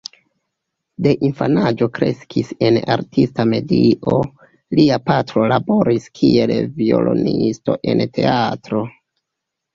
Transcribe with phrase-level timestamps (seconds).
[1.07, 4.15] De infanaĝo kreskis en artista medio:
[4.81, 8.85] lia patro laboris kiel violonisto en teatro.